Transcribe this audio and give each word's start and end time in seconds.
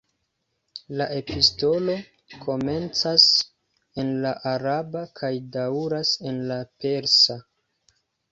La 0.99 1.05
epistolo 1.17 1.97
komencas 2.45 3.25
en 4.03 4.09
la 4.25 4.31
araba 4.53 5.05
kaj 5.21 5.31
daŭras 5.57 6.15
en 6.31 6.41
la 6.53 6.59
persa. 6.85 7.37